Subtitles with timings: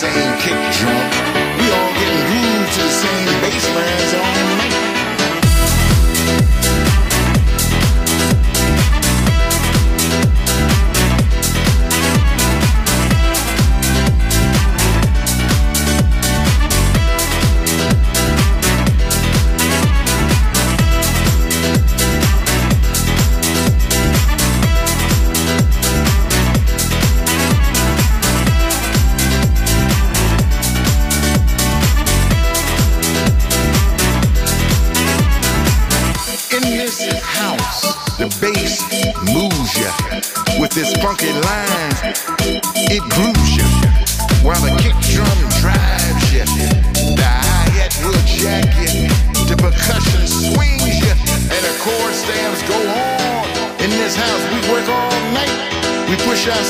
[0.00, 1.10] same kick drum.
[1.58, 3.99] We all getting glued to the same bass.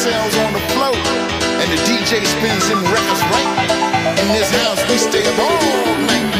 [0.00, 0.96] ourselves on the floor,
[1.60, 4.18] and the DJ spins them records right.
[4.18, 6.39] In this house, we stay up all night.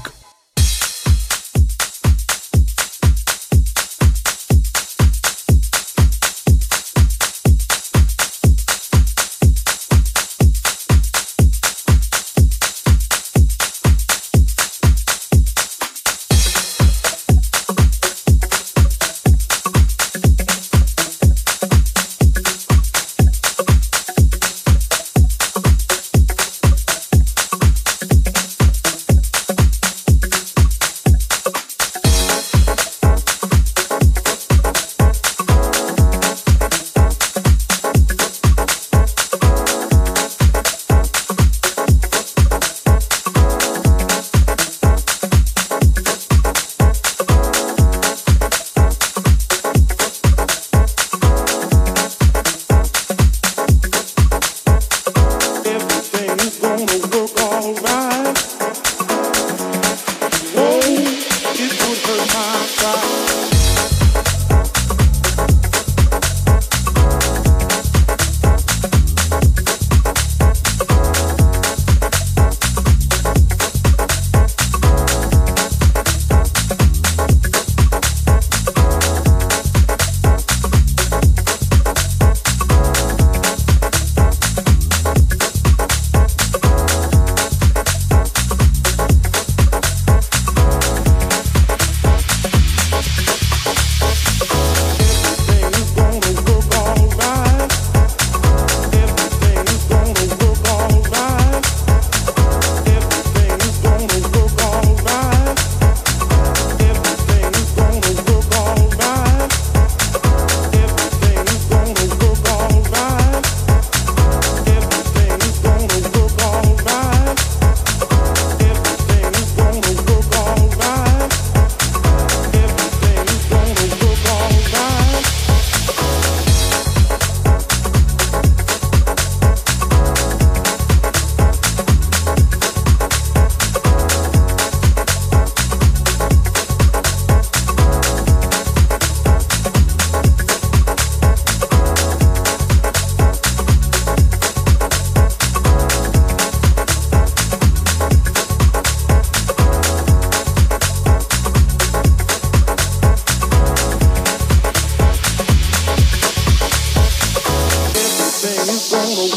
[159.15, 159.27] gonna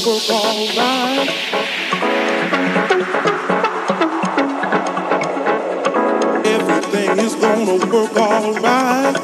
[7.92, 9.23] work all right.